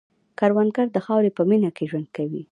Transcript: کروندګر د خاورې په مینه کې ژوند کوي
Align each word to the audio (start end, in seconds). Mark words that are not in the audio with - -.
کروندګر 0.39 0.87
د 0.91 0.97
خاورې 1.05 1.31
په 1.37 1.43
مینه 1.49 1.69
کې 1.75 1.83
ژوند 1.89 2.07
کوي 2.15 2.39